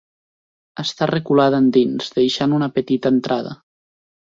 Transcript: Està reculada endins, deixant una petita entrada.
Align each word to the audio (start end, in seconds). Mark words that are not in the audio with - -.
Està 0.83 1.07
reculada 1.11 1.59
endins, 1.65 2.09
deixant 2.17 2.59
una 2.61 2.73
petita 2.81 3.15
entrada. 3.19 3.57